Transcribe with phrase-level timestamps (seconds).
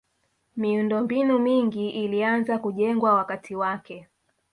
[0.57, 4.07] miundombinu mingi ilianza kujengwa wakati wake